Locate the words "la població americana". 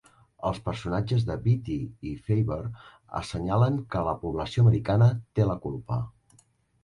4.09-5.11